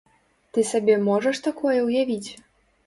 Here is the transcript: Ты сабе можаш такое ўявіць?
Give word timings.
Ты 0.57 0.63
сабе 0.71 0.95
можаш 1.09 1.43
такое 1.49 1.77
ўявіць? 1.91 2.29